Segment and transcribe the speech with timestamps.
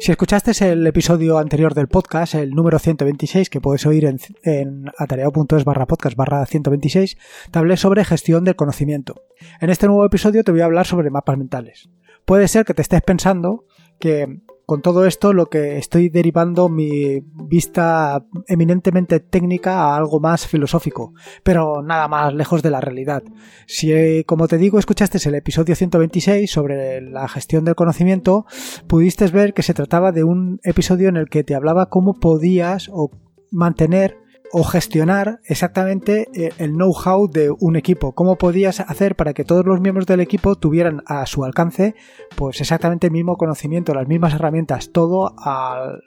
[0.00, 4.84] Si escuchaste el episodio anterior del podcast, el número 126, que puedes oír en, en
[4.96, 7.16] atareado.es barra podcast barra 126,
[7.50, 9.22] te hablé sobre gestión del conocimiento.
[9.60, 11.88] En este nuevo episodio te voy a hablar sobre mapas mentales.
[12.24, 13.64] Puede ser que te estés pensando
[13.98, 20.46] que con todo esto lo que estoy derivando mi vista eminentemente técnica a algo más
[20.46, 23.22] filosófico, pero nada más lejos de la realidad.
[23.66, 28.44] Si, como te digo, escuchaste el episodio 126 sobre la gestión del conocimiento,
[28.86, 32.90] pudiste ver que se trataba de un episodio en el que te hablaba cómo podías
[32.92, 33.10] o
[33.50, 34.18] mantener
[34.52, 38.12] o gestionar exactamente eh, el know-how de un equipo.
[38.12, 41.94] Cómo podías hacer para que todos los miembros del equipo tuvieran a su alcance
[42.36, 46.02] pues exactamente el mismo conocimiento, las mismas herramientas, todo al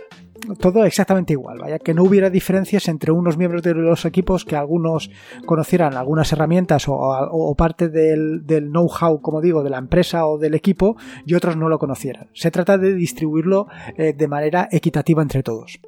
[0.59, 4.55] todo exactamente igual, vaya, que no hubiera diferencias entre unos miembros de los equipos que
[4.55, 5.11] algunos
[5.45, 10.97] conocieran algunas herramientas o, parte del, know-how, como digo, de la empresa o del equipo
[11.25, 12.29] y otros no lo conocieran.
[12.33, 15.79] Se trata de distribuirlo eh, de manera equitativa entre todos.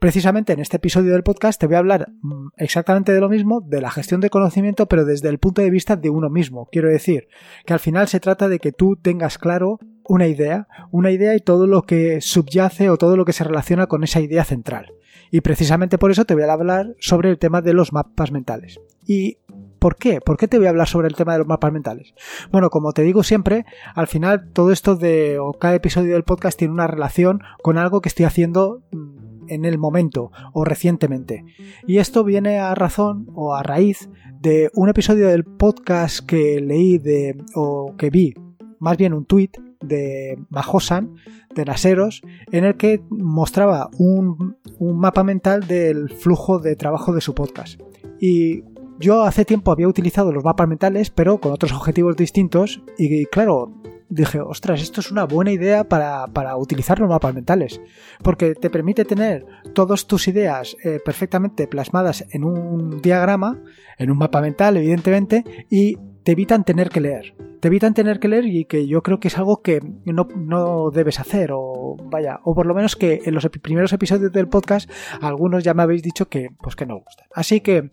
[0.00, 3.60] Precisamente en este episodio del podcast te voy a hablar mm, exactamente de lo mismo,
[3.60, 6.68] de la gestión de conocimiento, pero desde el punto de vista de uno mismo.
[6.70, 7.26] Quiero decir
[7.66, 11.40] que al final se trata de que tú tengas claro una idea, una idea y
[11.40, 14.92] todo lo que subyace o todo lo que se relaciona con esa idea central.
[15.32, 18.80] Y precisamente por eso te voy a hablar sobre el tema de los mapas mentales.
[19.04, 19.38] ¿Y
[19.80, 20.20] por qué?
[20.20, 22.14] ¿Por qué te voy a hablar sobre el tema de los mapas mentales?
[22.52, 26.56] Bueno, como te digo siempre, al final todo esto de o cada episodio del podcast
[26.56, 31.44] tiene una relación con algo que estoy haciendo mm, en el momento o recientemente.
[31.86, 34.08] Y esto viene a razón o a raíz
[34.40, 38.34] de un episodio del podcast que leí de o que vi,
[38.78, 41.14] más bien un tweet de Majosan
[41.54, 47.20] de Naseros en el que mostraba un, un mapa mental del flujo de trabajo de
[47.20, 47.80] su podcast.
[48.20, 48.64] Y
[49.00, 53.72] yo hace tiempo había utilizado los mapas mentales, pero con otros objetivos distintos, y claro,
[54.08, 57.80] dije, ostras, esto es una buena idea para, utilizar los mapas mentales,
[58.22, 63.60] porque te permite tener todas tus ideas eh, perfectamente plasmadas en un diagrama,
[63.98, 68.28] en un mapa mental, evidentemente, y te evitan tener que leer te evitan tener que
[68.28, 72.54] leer y que yo creo que es algo que no, debes hacer o vaya, o
[72.54, 76.28] por lo menos que en los primeros episodios del podcast algunos ya me habéis dicho
[76.28, 77.26] que pues que no gustan.
[77.34, 77.90] Así que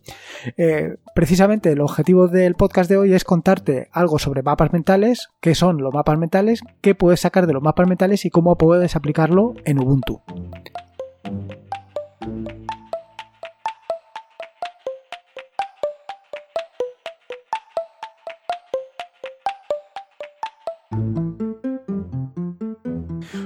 [0.58, 5.56] eh, precisamente el objetivo del podcast de hoy es contarte algo sobre mapas mentales, qué
[5.56, 9.54] son los mapas mentales, qué puedes sacar de los mapas mentales y cómo puedes aplicarlo
[9.66, 10.22] en Ubuntu.
[20.96, 21.75] Thank you.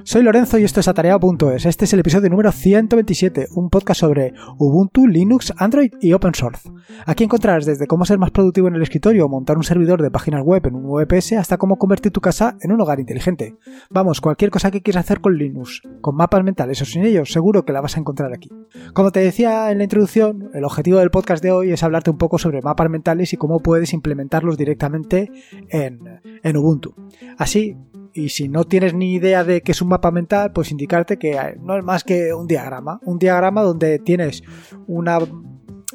[0.10, 1.68] Soy Lorenzo y esto es Atareado.es.
[1.68, 6.68] Este es el episodio número 127, un podcast sobre Ubuntu, Linux, Android y Open Source.
[7.06, 10.10] Aquí encontrarás desde cómo ser más productivo en el escritorio o montar un servidor de
[10.10, 13.56] páginas web en un VPS hasta cómo convertir tu casa en un hogar inteligente.
[13.92, 17.64] Vamos, cualquier cosa que quieras hacer con Linux, con mapas mentales o sin ellos, seguro
[17.64, 18.50] que la vas a encontrar aquí.
[18.96, 22.18] Como te decía en la introducción, el objetivo del podcast de hoy es hablarte un
[22.18, 25.30] poco sobre mapas mentales y cómo puedes implementarlos directamente
[25.70, 26.00] en,
[26.42, 26.96] en Ubuntu.
[27.38, 27.78] Así,
[28.20, 31.58] y si no tienes ni idea de qué es un mapa mental, pues indicarte que
[31.62, 33.00] no es más que un diagrama.
[33.06, 34.44] Un diagrama donde tienes
[34.88, 35.20] una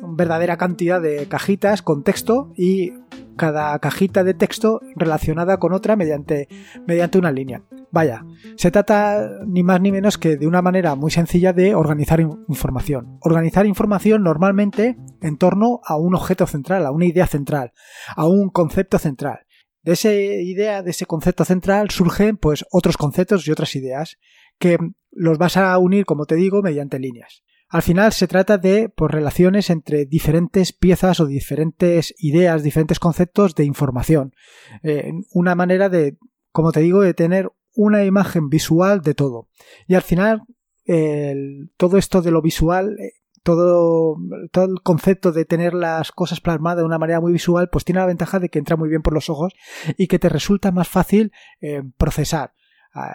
[0.02, 2.92] verdadera cantidad de cajitas con texto y
[3.36, 6.48] cada cajita de texto relacionada con otra mediante,
[6.86, 7.62] mediante una línea.
[7.90, 8.24] Vaya,
[8.56, 13.18] se trata ni más ni menos que de una manera muy sencilla de organizar información.
[13.20, 17.72] Organizar información normalmente en torno a un objeto central, a una idea central,
[18.16, 19.43] a un concepto central.
[19.84, 24.18] De esa idea, de ese concepto central, surgen pues otros conceptos y otras ideas
[24.58, 24.78] que
[25.10, 27.44] los vas a unir, como te digo, mediante líneas.
[27.68, 33.54] Al final se trata de pues, relaciones entre diferentes piezas o diferentes ideas, diferentes conceptos
[33.54, 34.32] de información.
[34.82, 36.16] Eh, una manera de,
[36.50, 39.48] como te digo, de tener una imagen visual de todo.
[39.86, 40.42] Y al final,
[41.76, 43.12] todo esto de lo visual eh,
[43.44, 44.16] todo,
[44.50, 48.00] todo el concepto de tener las cosas plasmadas de una manera muy visual, pues tiene
[48.00, 49.52] la ventaja de que entra muy bien por los ojos
[49.96, 51.30] y que te resulta más fácil
[51.60, 52.54] eh, procesar.
[52.94, 53.14] Ah,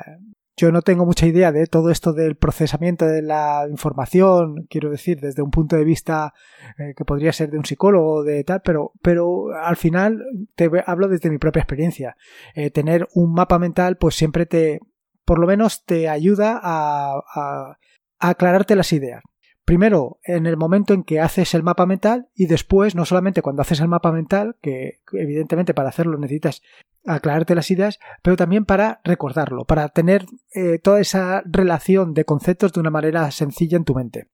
[0.56, 5.20] yo no tengo mucha idea de todo esto del procesamiento de la información, quiero decir,
[5.20, 6.34] desde un punto de vista
[6.78, 10.22] eh, que podría ser de un psicólogo de tal, pero, pero al final
[10.56, 12.18] te hablo desde mi propia experiencia.
[12.56, 14.80] Eh, tener un mapa mental, pues siempre te,
[15.25, 17.78] por lo menos te ayuda a, a
[18.20, 19.24] aclararte las ideas.
[19.69, 23.62] Primero, en el momento en que haces el mapa mental y después, no solamente cuando
[23.62, 26.63] haces el mapa mental, que evidentemente para hacerlo necesitas
[27.06, 30.25] aclararte las ideas, pero también para recordarlo, para tener
[30.56, 34.31] eh, toda esa relación de conceptos de una manera sencilla en tu mente.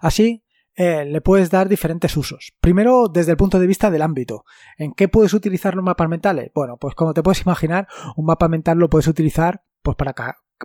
[0.00, 0.44] Así,
[0.76, 2.52] eh, le puedes dar diferentes usos.
[2.60, 4.44] Primero, desde el punto de vista del ámbito.
[4.78, 6.52] ¿En qué puedes utilizar los mapas mentales?
[6.54, 10.14] Bueno, pues como te puedes imaginar, un mapa mental lo puedes utilizar pues para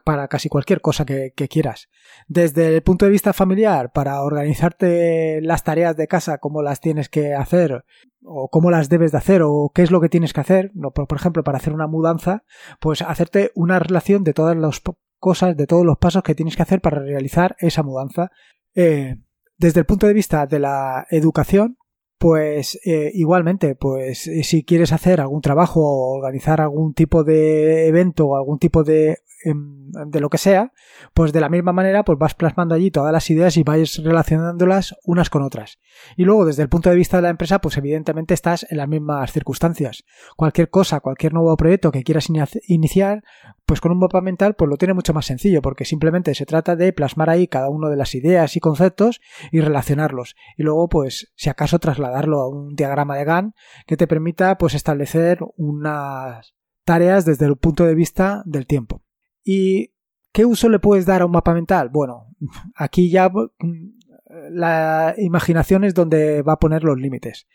[0.04, 1.90] para casi cualquier cosa que, quieras.
[2.28, 7.10] Desde el punto de vista familiar, para organizarte las tareas de casa, cómo las tienes
[7.10, 7.84] que hacer,
[8.24, 10.72] o cómo las debes de hacer, o qué es lo que tienes que hacer.
[10.94, 12.44] por, ejemplo, para hacer una mudanza,
[12.80, 14.82] pues hacerte una relación de todas las
[15.18, 18.32] cosas, de todos los pasos que tienes que hacer para realizar esa mudanza.
[18.76, 19.16] Eh,
[19.58, 21.78] desde el punto de vista de la educación,
[22.20, 27.88] pues eh, igualmente, pues eh, si quieres hacer algún trabajo o organizar algún tipo de
[27.88, 30.74] evento o algún tipo de de lo que sea,
[31.14, 34.96] pues de la misma manera pues vas plasmando allí todas las ideas y vais relacionándolas
[35.04, 35.80] unas con otras.
[36.18, 38.88] Y luego desde el punto de vista de la empresa, pues evidentemente estás en las
[38.88, 40.04] mismas circunstancias.
[40.36, 42.28] Cualquier cosa, cualquier nuevo proyecto que quieras
[42.68, 43.24] iniciar,
[43.66, 46.76] pues con un mapa mental pues lo tiene mucho más sencillo porque simplemente se trata
[46.76, 49.22] de plasmar ahí cada uno de las ideas y conceptos
[49.52, 54.08] y relacionarlos y luego pues si acaso trasladarlo a un diagrama de Gantt que te
[54.08, 59.04] permita pues establecer unas tareas desde el punto de vista del tiempo.
[59.52, 59.96] ¿Y
[60.32, 61.90] qué uso le puedes dar a un mapa mental?
[61.90, 62.28] Bueno,
[62.76, 67.48] aquí ya mm, la imaginación es donde va a poner los límites.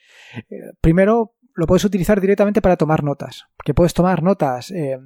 [0.50, 3.44] Eh, primero, lo puedes utilizar directamente para tomar notas.
[3.64, 4.98] Que puedes tomar notas eh,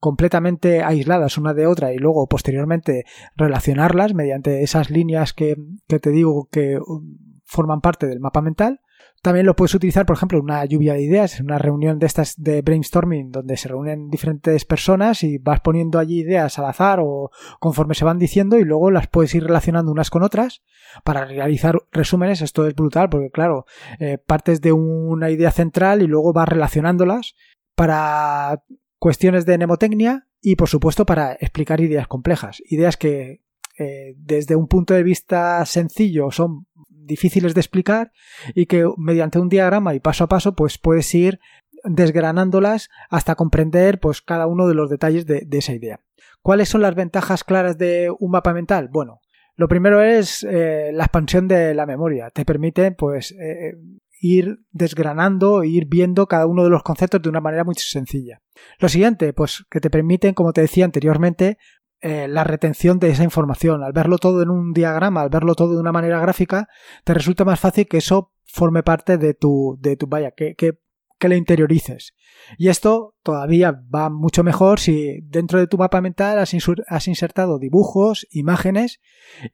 [0.00, 3.04] completamente aisladas una de otra y luego posteriormente
[3.36, 5.54] relacionarlas mediante esas líneas que,
[5.86, 8.80] te digo que um, forman parte del mapa mental.
[9.22, 12.06] También lo puedes utilizar, por ejemplo, en una lluvia de ideas, en una reunión de
[12.06, 16.98] estas de brainstorming donde se reúnen diferentes personas y vas poniendo allí ideas al azar
[17.00, 17.30] o
[17.60, 20.64] conforme se van diciendo y luego las puedes ir relacionando unas con otras
[21.04, 22.42] para realizar resúmenes.
[22.42, 23.64] Esto es brutal porque, claro,
[24.00, 27.36] eh, partes de una idea central y luego vas relacionándolas
[27.76, 28.64] para
[28.98, 32.60] cuestiones de mnemotecnia y, por supuesto, para explicar ideas complejas.
[32.66, 33.40] Ideas que
[33.78, 36.66] eh, desde un punto de vista sencillo son
[37.12, 38.12] difíciles de explicar
[38.54, 41.38] y que mediante un diagrama y paso a paso pues puedes ir
[41.84, 46.00] desgranándolas hasta comprender pues cada uno de los detalles de, esa idea.
[46.40, 48.88] ¿Cuáles son las ventajas claras de un mapa mental?
[48.90, 49.20] Bueno,
[49.56, 52.30] lo primero es eh, la expansión de la memoria.
[52.30, 53.76] Te permite pues eh,
[54.20, 58.40] ir desgranando, ir viendo cada uno de los conceptos de una manera muy sencilla.
[58.78, 61.58] Lo siguiente, pues que te permiten, como te decía anteriormente,
[62.02, 63.82] eh, la retención de esa información.
[63.82, 66.68] Al verlo todo en un diagrama, al verlo todo de una manera gráfica,
[67.04, 70.78] te resulta más fácil que eso forme parte de tu, de tu, vaya, que, que,
[71.22, 72.16] que lo interiorices.
[72.58, 78.26] Y esto todavía va mucho mejor si dentro de tu mapa mental has, insertado dibujos,
[78.32, 79.00] imágenes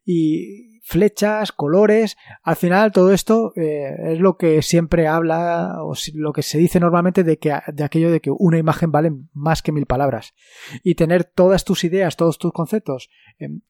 [0.03, 2.17] y flechas, colores.
[2.43, 6.81] Al final todo esto eh, es lo que siempre habla o lo que se dice
[6.81, 10.33] normalmente de que de aquello de que una imagen vale más que mil palabras.
[10.83, 13.61] Y tener todas tus ideas, todos tus conceptos em,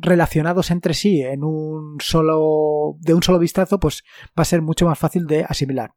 [0.00, 4.04] relacionados entre sí en un solo de un solo vistazo, pues
[4.38, 5.94] va a ser mucho más fácil de asimilar.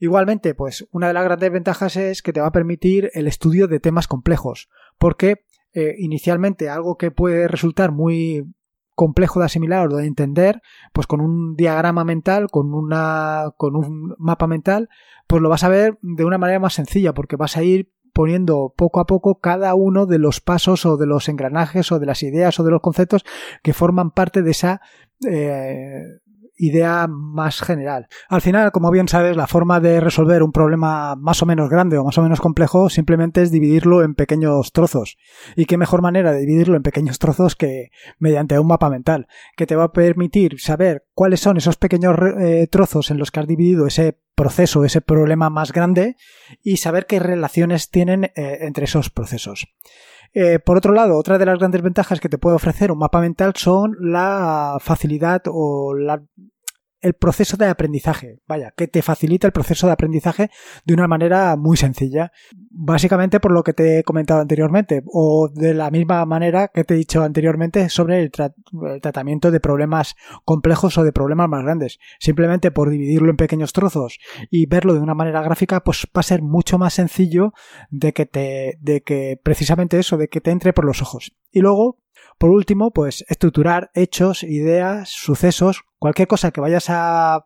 [0.00, 3.68] Igualmente, pues una de las grandes ventajas es que te va a permitir el estudio
[3.68, 5.44] de temas complejos, porque
[5.74, 8.50] eh, inicialmente algo que puede resultar muy
[8.94, 10.62] complejo de asimilar o de entender,
[10.94, 14.88] pues con un diagrama mental, con una con un mapa mental,
[15.26, 18.72] pues lo vas a ver de una manera más sencilla porque vas a ir poniendo
[18.76, 22.22] poco a poco cada uno de los pasos o de los engranajes o de las
[22.22, 23.24] ideas o de los conceptos
[23.62, 24.80] que forman parte de esa
[25.28, 26.02] eh,
[26.60, 28.06] idea más general.
[28.28, 31.96] Al final, como bien sabes, la forma de resolver un problema más o menos grande
[31.96, 35.16] o más o menos complejo simplemente es dividirlo en pequeños trozos.
[35.56, 39.26] Y qué mejor manera de dividirlo en pequeños trozos que mediante un mapa mental,
[39.56, 43.40] que te va a permitir saber cuáles son esos pequeños eh, trozos en los que
[43.40, 46.16] has dividido ese proceso, ese problema más grande
[46.62, 49.66] y saber qué relaciones tienen eh, entre esos procesos.
[50.32, 53.20] Eh, por otro lado, otra de las grandes ventajas que te puede ofrecer un mapa
[53.20, 56.22] mental son la facilidad o la
[57.00, 60.50] el proceso de aprendizaje, vaya, que te facilita el proceso de aprendizaje
[60.84, 62.32] de una manera muy sencilla,
[62.70, 66.94] básicamente por lo que te he comentado anteriormente, o de la misma manera que te
[66.94, 71.98] he dicho anteriormente sobre el, tratamiento de problemas complejos o de problemas más grandes.
[72.18, 74.18] Simplemente por dividirlo en pequeños trozos
[74.50, 77.52] y verlo de una manera gráfica, pues va a ser mucho más sencillo
[77.90, 81.32] de que te, de que precisamente eso, de que te entre por los ojos.
[81.50, 81.98] Y luego,
[82.40, 87.44] por último, pues estructurar hechos, ideas, sucesos, cualquier cosa que vayas a,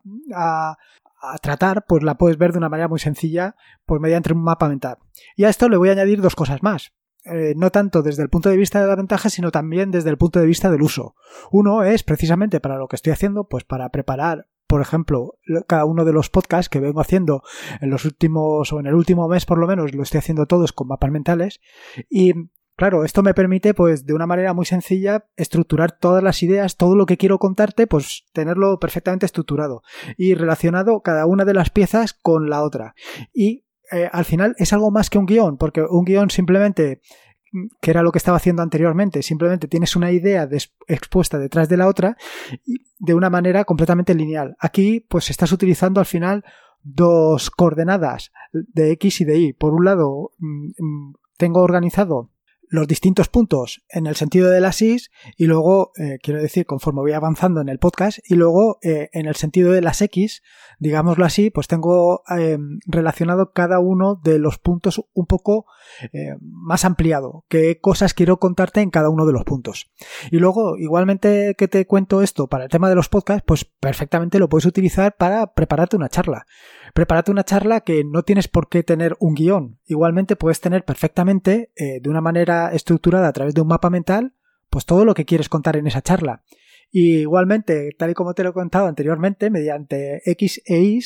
[1.43, 4.99] tratar, pues la puedes ver de una manera muy sencilla, pues mediante un mapa mental.
[5.35, 6.93] Y a esto le voy a añadir dos cosas más.
[7.25, 10.17] Eh, no tanto desde el punto de vista de la ventaja, sino también desde el
[10.17, 11.17] punto de vista del uso.
[11.51, 16.05] Uno es precisamente para lo que estoy haciendo, pues para preparar por ejemplo, cada uno
[16.05, 17.43] de los podcasts que vengo haciendo
[17.81, 20.73] en los últimos o en el último mes por lo menos lo estoy haciendo todos
[20.73, 21.61] con mapas mentales
[22.09, 22.33] y
[22.77, 26.97] Claro, esto me permite, pues, de una manera muy sencilla, estructurar todas las ideas, todo
[26.97, 29.83] lo que quiero contarte, pues, tenerlo perfectamente estructurado
[30.17, 32.95] y relacionado cada una de las piezas con la otra.
[33.33, 37.01] Y eh, al final es algo más que un guion, porque un guion simplemente
[37.81, 39.23] que era lo que estaba haciendo anteriormente.
[39.23, 40.49] Simplemente tienes una idea
[40.89, 42.17] expuesta detrás de la otra
[42.99, 44.57] de una manera completamente lineal.
[44.59, 46.45] Aquí, pues estás utilizando al final
[46.83, 49.53] dos coordenadas de X y de Y.
[49.53, 52.31] Por un lado, mm, mm, tengo organizado
[52.69, 57.01] los distintos puntos en el sentido de las Is y luego, eh, quiero decir, conforme
[57.01, 60.43] voy avanzando en el podcast y luego eh, en el sentido de las X,
[60.79, 65.67] digámoslo así, pues tengo eh, relacionado cada uno de los puntos un poco
[66.41, 69.93] más ampliado, qué cosas quiero contarte en cada uno de los puntos.
[70.31, 74.39] Y luego, igualmente que te cuento esto para el tema de los podcasts, pues perfectamente
[74.39, 76.47] lo puedes utilizar para prepararte una charla.
[76.95, 79.79] Prepárate una charla que no tienes por qué tener un guion.
[79.85, 84.35] Igualmente puedes tener perfectamente, de una manera estructurada a través de un mapa mental,
[84.71, 86.43] pues todo lo que quieres contar en esa charla.
[86.97, 91.01] Y igualmente, tal y como te lo he contado anteriormente, mediante X e Y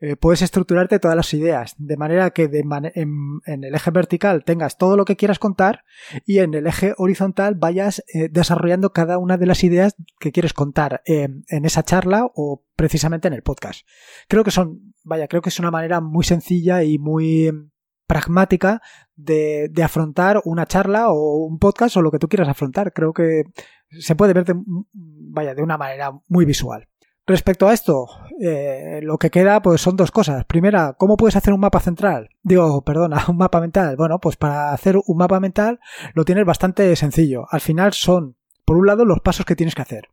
[0.00, 4.96] eh, puedes estructurarte todas las ideas, de manera que en, el eje vertical tengas todo
[4.96, 5.82] lo que quieras contar
[6.24, 10.52] y en el eje horizontal vayas eh, desarrollando cada una de las ideas que quieres
[10.52, 13.84] contar en esa charla o precisamente en el podcast.
[14.28, 17.50] Creo que son, vaya, creo que es una manera muy sencilla y muy
[18.06, 18.82] pragmática
[19.16, 22.92] de, de, afrontar una charla o un podcast o lo que tú quieras afrontar.
[22.92, 23.44] Creo que
[23.90, 24.54] se puede ver de,
[24.92, 26.88] vaya, de una manera muy visual.
[27.26, 28.06] Respecto a esto,
[28.38, 30.44] eh, lo que queda pues son dos cosas.
[30.44, 32.28] Primera, ¿cómo puedes hacer un mapa central?
[32.42, 33.96] Digo, perdona, un mapa mental.
[33.96, 35.80] Bueno, pues para hacer un mapa mental
[36.14, 37.46] lo tienes bastante sencillo.
[37.50, 40.08] Al final son, por un lado, los pasos que tienes que hacer.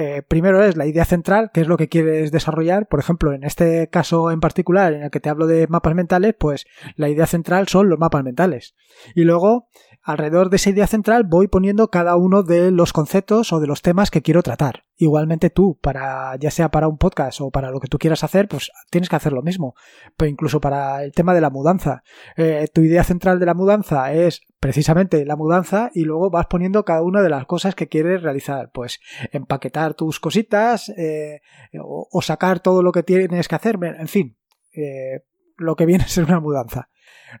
[0.00, 2.86] Eh, primero es la idea central, que es lo que quieres desarrollar.
[2.86, 6.36] Por ejemplo, en este caso en particular, en el que te hablo de mapas mentales,
[6.38, 8.76] pues la idea central son los mapas mentales.
[9.16, 9.68] Y luego,
[10.04, 13.82] alrededor de esa idea central, voy poniendo cada uno de los conceptos o de los
[13.82, 14.84] temas que quiero tratar.
[15.00, 18.48] Igualmente tú, para, ya sea para un podcast o para lo que tú quieras hacer,
[18.48, 19.76] pues tienes que hacer lo mismo.
[20.16, 22.02] Pero incluso para el tema de la mudanza.
[22.36, 26.84] Eh, tu idea central de la mudanza es precisamente la mudanza y luego vas poniendo
[26.84, 28.72] cada una de las cosas que quieres realizar.
[28.72, 28.98] Pues
[29.30, 31.42] empaquetar tus cositas eh,
[31.80, 33.78] o, sacar todo lo que tienes que hacer.
[33.80, 34.36] En fin,
[34.72, 35.22] eh,
[35.56, 36.88] lo que viene ser una mudanza.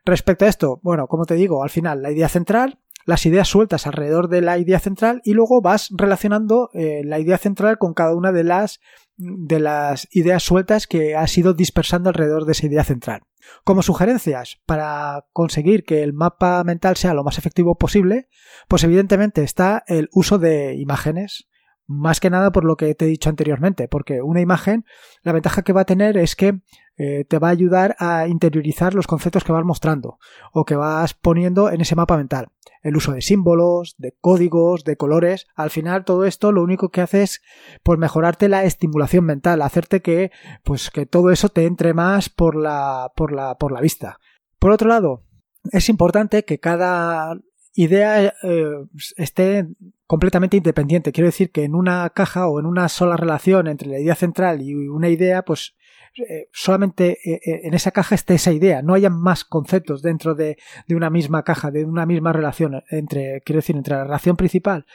[0.04, 3.86] Respecto a esto, bueno, como te digo, al final la idea central las ideas sueltas
[3.86, 8.14] alrededor de la idea central y luego vas relacionando eh, la idea central con cada
[8.14, 8.80] una de las
[9.16, 13.22] de las ideas sueltas que has ido dispersando alrededor de esa idea central.
[13.64, 18.28] Como sugerencias para conseguir que el mapa mental sea lo más efectivo posible,
[18.68, 21.48] pues evidentemente está el uso de imágenes,
[21.88, 24.84] más que nada por lo que te he dicho anteriormente, porque una imagen,
[25.22, 26.60] la ventaja que va a tener es que
[26.98, 30.18] eh, te va a ayudar a interiorizar los conceptos que vas mostrando
[30.52, 32.48] o que vas poniendo en ese mapa mental.
[32.82, 37.00] El uso de símbolos, de códigos, de colores, al final todo esto lo único que
[37.00, 37.40] hace es
[37.82, 40.30] pues mejorarte la estimulación mental, hacerte que
[40.64, 44.18] pues que todo eso te entre más por la por la por la vista.
[44.58, 45.24] Por otro lado,
[45.72, 47.38] es importante que cada
[47.74, 48.84] idea eh,
[49.16, 49.68] esté
[50.08, 51.12] completamente independiente.
[51.12, 54.62] Quiero decir que en una caja o en una sola relación entre la idea central
[54.62, 55.76] y una idea, pues
[56.16, 60.56] eh, solamente eh, en esa caja esté esa idea, no haya más conceptos dentro de,
[60.88, 64.86] una misma caja, de una misma relación entre, quiero decir, entre la relación principal,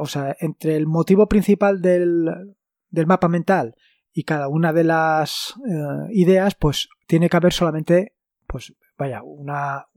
[0.00, 2.56] o sea, entre el motivo principal del,
[2.88, 3.76] del mapa mental
[4.14, 5.54] y cada una de las
[6.10, 8.14] ideas, pues tiene que haber solamente
[8.46, 9.88] pues vaya, una,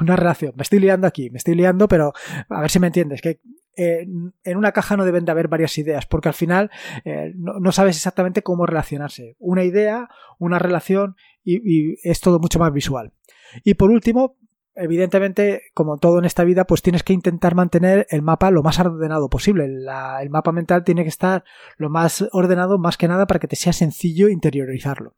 [0.00, 0.52] una relación.
[0.56, 2.12] Me estoy liando aquí, me estoy liando, pero
[2.48, 3.40] a ver si me entiendes, que
[3.78, 4.08] eh,
[4.42, 6.68] en una caja no deben de haber varias ideas, porque al final
[7.04, 9.36] eh, no, sabes exactamente cómo relacionarse.
[9.38, 10.08] Una idea,
[10.40, 13.12] una relación y, es todo mucho más visual.
[13.62, 14.36] Y por último,
[14.74, 18.80] evidentemente, como todo en esta vida, pues tienes que intentar mantener el mapa lo más
[18.80, 19.66] ordenado posible.
[19.66, 21.44] el mapa mental tiene que estar
[21.76, 25.14] lo más ordenado, más que nada, para que te sea sencillo interiorizarlo.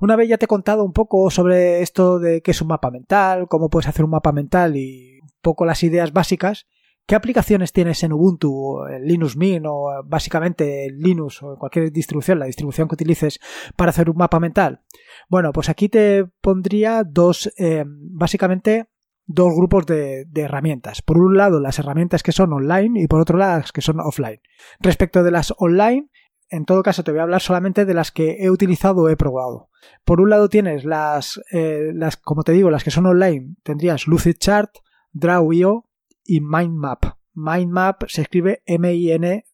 [0.00, 2.90] Una vez ya te he contado un poco sobre esto de qué es un mapa
[2.90, 6.66] mental, cómo puedes hacer un mapa mental y un poco las ideas básicas,
[7.10, 11.90] ¿Qué aplicaciones tienes en Ubuntu, en Linux Mint o básicamente en Linux o en cualquier
[11.90, 13.40] distribución, la distribución que utilices
[13.74, 14.82] para hacer un mapa mental?
[15.28, 18.90] Bueno, pues aquí te pondría dos, eh, básicamente
[19.26, 21.02] dos grupos de, de, herramientas.
[21.02, 23.98] Por un lado, las herramientas que son online y por otro lado, las que son
[23.98, 24.40] offline.
[24.78, 26.10] Respecto de las online,
[26.48, 29.16] en todo caso te voy a hablar solamente de las que he utilizado o he
[29.16, 29.68] probado.
[30.04, 33.56] Por un lado tienes las, eh, las, como te digo, las que son online.
[33.64, 34.70] Tendrías Lucidchart,
[35.10, 35.89] Draw.io
[36.30, 37.16] y Mindmap.
[37.34, 39.50] Mindmap se escribe M-I-N-D-M-U-P.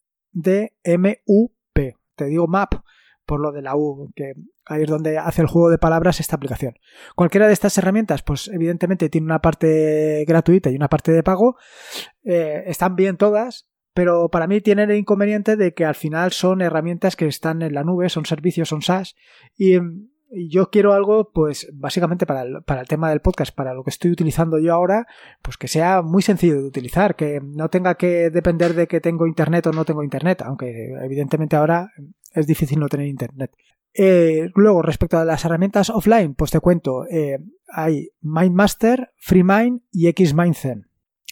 [2.15, 2.75] Te digo map
[3.25, 4.35] por lo de la U, que
[4.67, 6.75] ahí es donde hace el juego de palabras esta aplicación.
[7.15, 11.57] Cualquiera de estas herramientas, pues evidentemente tiene una parte gratuita y una parte de pago.
[12.25, 16.61] Eh, están bien todas, pero para mí tienen el inconveniente de que al final son
[16.61, 19.17] herramientas que están en la nube, son servicios, son SaaS,
[19.57, 19.79] y
[20.31, 23.91] yo quiero algo, pues básicamente para el, para el tema del podcast, para lo que
[23.91, 25.07] estoy utilizando yo ahora,
[25.43, 29.27] pues que sea muy sencillo de utilizar, que no tenga que depender de que tengo
[29.27, 31.93] internet o no tengo internet, aunque evidentemente ahora
[32.35, 33.53] es difícil no tener internet.
[33.95, 40.11] Eh, luego, respecto a las herramientas offline, pues te cuento, eh, hay MindMaster, FreeMind y
[40.11, 40.87] XMindZen.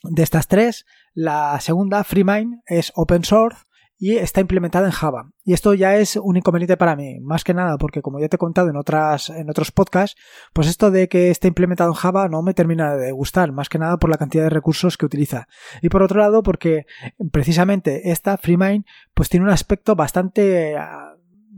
[0.04, 3.64] De estas tres, la segunda, FreeMind, es open source
[4.04, 5.30] y está implementada en Java.
[5.44, 8.36] Y esto ya es un inconveniente para mí, más que nada porque como ya te
[8.36, 10.20] he contado en otras en otros podcasts,
[10.52, 13.78] pues esto de que esté implementado en Java no me termina de gustar, más que
[13.78, 15.48] nada por la cantidad de recursos que utiliza.
[15.80, 16.84] Y por otro lado porque
[17.32, 18.84] precisamente esta FreeMind
[19.14, 20.76] pues tiene un aspecto bastante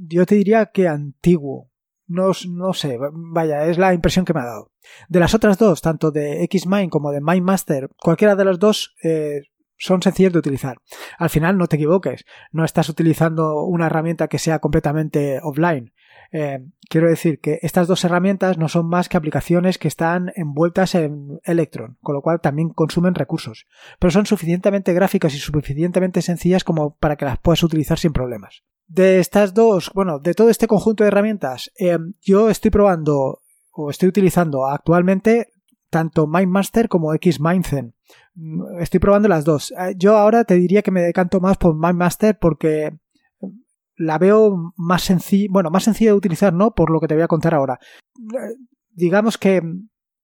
[0.07, 1.73] yo te diría que antiguo.
[2.07, 4.71] No, no sé, vaya, es la impresión que me ha dado.
[5.09, 9.41] De las otras dos, tanto de Xmind como de MindMaster, cualquiera de las dos eh,
[9.79, 10.79] son sencillas de utilizar.
[11.19, 15.93] Al final, no te equivoques, no estás utilizando una herramienta que sea completamente offline.
[16.33, 20.95] Eh, quiero decir que estas dos herramientas no son más que aplicaciones que están envueltas
[20.95, 23.67] en Electron, con lo cual también consumen recursos,
[23.99, 28.65] pero son suficientemente gráficas y suficientemente sencillas como para que las puedas utilizar sin problemas.
[28.89, 33.41] De estas dos, bueno, de todo este conjunto de herramientas, eh, yo estoy probando
[33.73, 35.53] o estoy utilizando actualmente
[35.91, 37.95] tanto MindMaster como XMindZen.
[38.81, 39.73] Estoy probando las dos.
[39.73, 42.97] Eh, yo ahora te diría que me decanto más por MindMaster porque
[43.97, 46.75] la veo más sencilla, bueno, más sencilla de utilizar, ¿no?
[46.75, 47.79] Por lo que te voy a contar ahora.
[48.19, 48.57] Eh,
[48.91, 49.63] digamos que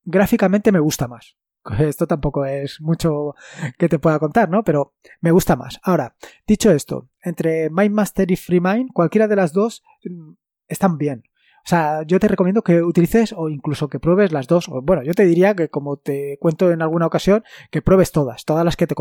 [0.04, 1.37] gráficamente me gusta más.
[1.78, 3.35] Esto tampoco es mucho
[3.78, 4.62] que te pueda contar, ¿no?
[4.62, 5.81] Pero me gusta más.
[5.83, 6.16] Ahora,
[6.47, 10.33] dicho esto, entre MindMaster y FreeMind, cualquiera de las dos mm,
[10.69, 11.23] están bien.
[11.64, 14.69] O sea, yo te recomiendo que utilices o incluso que pruebes las dos.
[14.83, 18.64] Bueno, yo te diría que como te cuento en alguna ocasión, que pruebes todas, todas
[18.64, 18.97] las que te,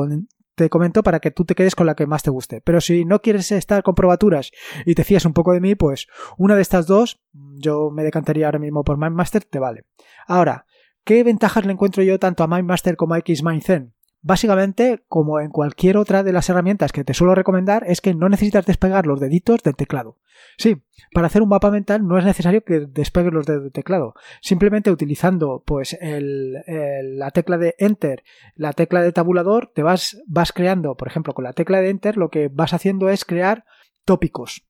[0.56, 2.62] te comento para que tú te quedes con la que más te guste.
[2.62, 4.52] Pero si no quieres estar con probaturas
[4.86, 8.46] y te fías un poco de mí, pues una de estas dos, yo me decantaría
[8.46, 9.86] ahora mismo por MindMaster, te vale.
[10.28, 10.66] Ahora,
[11.04, 13.94] ¿qué ventajas le encuentro yo tanto a MindMaster como a XMindZen?
[14.24, 18.30] Básicamente, como en cualquier otra de las herramientas que te suelo recomendar, es que no
[18.30, 20.20] necesitas despegar los deditos del teclado.
[20.58, 20.78] Sí,
[21.12, 24.14] para hacer un mapa mental no es necesario que despegues los dedos del teclado.
[24.42, 28.24] Simplemente utilizando pues la tecla de Enter,
[28.56, 32.18] la tecla de tabulador, te vas, vas creando, por ejemplo, con la tecla de Enter
[32.18, 33.66] lo que vas haciendo es crear
[34.06, 34.68] tópicos.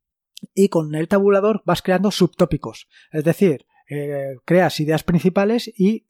[0.53, 2.87] Y con el tabulador vas creando subtópicos.
[3.11, 6.07] Es decir, eh, creas ideas principales y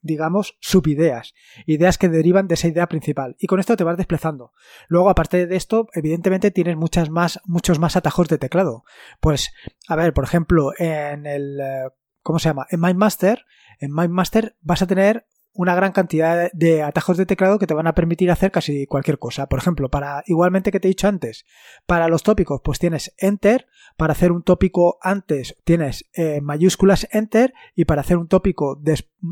[0.00, 1.34] digamos, subideas,
[1.66, 3.36] ideas que derivan de esa idea principal.
[3.38, 4.52] Y con esto te vas desplazando.
[4.88, 8.84] Luego, aparte de esto, evidentemente tienes muchas más, muchos más atajos de teclado.
[9.20, 9.52] Pues,
[9.88, 11.90] a ver, por ejemplo, en el, eh,
[12.22, 12.66] ¿cómo se llama?
[12.70, 13.44] En MindMaster,
[13.78, 15.26] en MindMaster vas a tener
[15.56, 19.18] una gran cantidad de atajos de teclado que te van a permitir hacer casi cualquier
[19.18, 19.48] cosa.
[19.48, 21.44] Por ejemplo, para igualmente que te he dicho antes,
[21.86, 23.66] para los tópicos, pues tienes Enter,
[23.96, 28.80] para hacer un tópico antes tienes eh, mayúsculas Enter y para hacer un tópico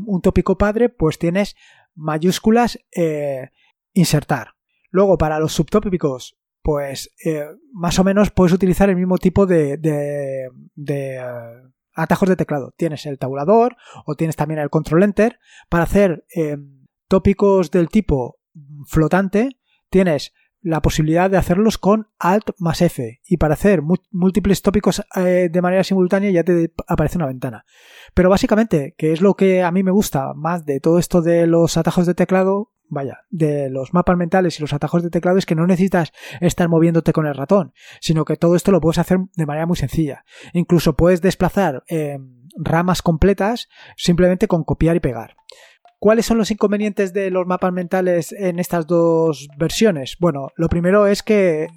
[0.05, 1.55] un tópico padre, pues tienes
[1.95, 3.49] mayúsculas eh,
[3.93, 4.55] insertar.
[4.89, 9.77] Luego, para los subtópicos, pues eh, más o menos puedes utilizar el mismo tipo de,
[11.95, 12.73] atajos de teclado.
[12.77, 15.39] Tienes el tabulador o tienes también el control enter.
[15.69, 18.37] Para hacer em, tópicos del tipo
[18.85, 19.57] flotante,
[19.89, 23.21] tienes la posibilidad de hacerlos con Alt más F.
[23.27, 27.65] Y para hacer múltiples tópicos eh, de manera simultánea ya te aparece una ventana.
[28.15, 31.45] Pero básicamente, que es lo que a mí me gusta más de todo esto de
[31.45, 35.45] los atajos de teclado, vaya, de los mapas mentales y los atajos de teclado es
[35.45, 39.19] que no necesitas estar moviéndote con el ratón, sino que todo esto lo puedes hacer
[39.35, 40.25] de manera muy sencilla.
[40.53, 42.17] Incluso puedes desplazar eh,
[42.57, 45.35] ramas completas simplemente con copiar y pegar.
[45.99, 50.17] ¿Cuáles son los inconvenientes de los mapas mentales en estas dos versiones?
[50.19, 51.67] Bueno, lo primero es que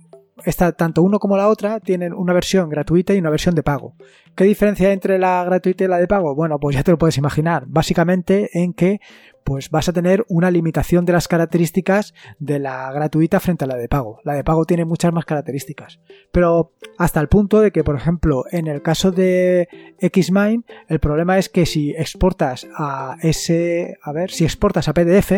[0.44, 3.94] esta, tanto uno como la otra tienen una versión gratuita y una versión de pago.
[4.37, 6.35] ¿Qué diferencia hay entre la gratuita y la de pago?
[6.35, 7.64] Bueno, pues ya te lo puedes imaginar.
[7.66, 9.00] Básicamente en que
[9.49, 13.77] pues vas a tener una limitación de las características de la gratuita frente a la
[13.77, 14.21] de pago.
[14.23, 16.01] La de pago tiene muchas más características.
[16.31, 19.67] Pero hasta el punto de que, por ejemplo, en el caso de
[20.03, 25.33] Xmind, el problema es que si exportas a ese, a ver, si exportas a PDF,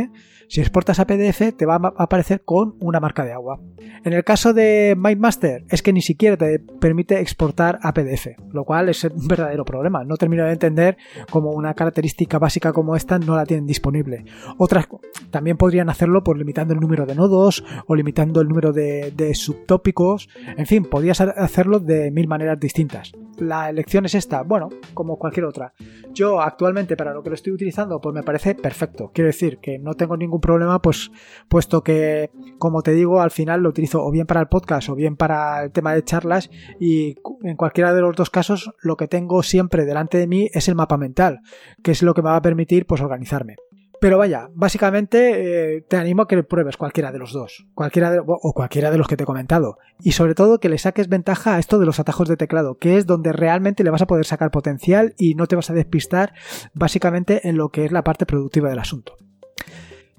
[0.49, 3.61] si exportas a PDF te va a aparecer con una marca de agua.
[4.05, 8.65] En el caso de MindMaster es que ni siquiera te permite exportar a PDF, lo
[8.65, 10.03] cual es un verdadero problema.
[10.03, 10.97] No termino de entender
[11.31, 14.25] cómo una característica básica como esta no la tienen disponible disponible.
[14.59, 14.87] Otras
[15.31, 19.35] también podrían hacerlo por limitando el número de nodos o limitando el número de, de
[19.35, 20.29] subtópicos.
[20.57, 23.13] En fin, podrías hacerlo de mil maneras distintas.
[23.39, 25.73] La elección es esta, bueno, como cualquier otra.
[26.13, 29.11] Yo actualmente para lo que lo estoy utilizando, pues me parece perfecto.
[29.15, 31.11] Quiero decir que no tengo ningún problema, pues
[31.49, 34.95] puesto que, como te digo, al final lo utilizo o bien para el podcast o
[34.95, 39.09] bien para el tema de charlas y en cualquiera de los dos casos lo que
[39.09, 41.41] tengo siempre delante de mí es el mapa mental,
[41.83, 43.57] que es lo que me va a permitir pues organizarme.
[44.01, 48.53] Pero vaya, básicamente eh, te animo a que pruebes cualquiera de los dos, cualquiera o
[48.55, 49.77] cualquiera de los que te he comentado.
[50.01, 52.97] Y sobre todo que le saques ventaja a esto de los atajos de teclado, que
[52.97, 56.33] es donde realmente le vas a poder sacar potencial y no te vas a despistar
[56.73, 59.17] básicamente en lo que es la parte productiva del asunto.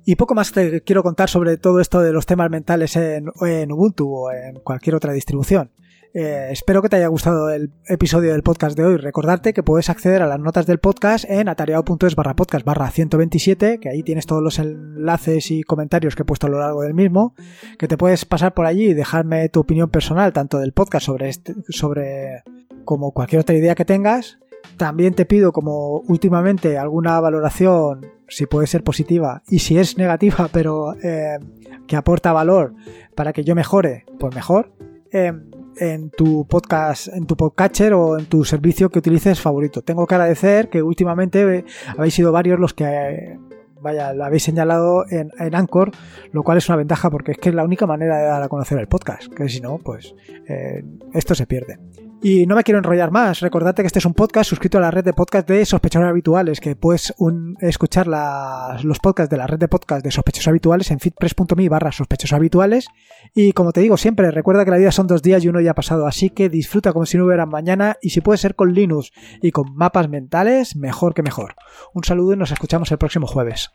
[0.06, 3.30] Y poco más te quiero contar sobre todo esto de los temas mentales en
[3.72, 5.72] Ubuntu o en cualquier otra distribución.
[6.14, 8.98] Eh, espero que te haya gustado el episodio del podcast de hoy.
[8.98, 13.80] Recordarte que puedes acceder a las notas del podcast en atareado.es barra podcast barra 127,
[13.80, 16.94] que ahí tienes todos los enlaces y comentarios que he puesto a lo largo del
[16.94, 17.34] mismo,
[17.80, 21.30] que te puedes pasar por allí y dejarme tu opinión personal, tanto del podcast sobre
[21.30, 22.44] este, sobre
[22.84, 24.38] como cualquier otra idea que tengas.
[24.76, 30.50] También te pido, como últimamente, alguna valoración, si puede ser positiva, y si es negativa,
[30.52, 31.40] pero eh,
[31.88, 32.74] que aporta valor
[33.16, 34.74] para que yo mejore, pues mejor.
[35.14, 35.34] Eh,
[35.78, 39.82] en tu podcast, en tu podcatcher o en tu servicio que utilices favorito.
[39.82, 41.66] Tengo que agradecer que últimamente
[41.98, 43.38] habéis sido varios los que
[43.82, 45.92] vaya, lo habéis señalado en, en, Anchor,
[46.32, 48.50] lo cual es una ventaja porque es que es la única manera de dar a
[48.50, 50.16] conocer el podcast, que si no, pues
[50.48, 51.80] eh, esto se pierde.
[52.24, 53.40] Y no me quiero enrollar más.
[53.40, 56.60] Recordate que este es un podcast suscrito a la red de podcast de sospechosos habituales,
[56.60, 57.14] que puedes
[57.62, 58.06] escuchar
[58.84, 62.88] los podcasts de la red de podcast de sospechosos habituales en fitpress.me barra sospechosos habituales.
[63.34, 65.72] Y como te digo siempre, recuerda que la vida son dos días y uno ya
[65.72, 68.74] ha pasado, así que disfruta como si no hubiera mañana y si puede ser con
[68.74, 71.56] Linux y con mapas mentales, mejor que mejor.
[71.94, 73.72] Un saludo y nos escuchamos el próximo jueves.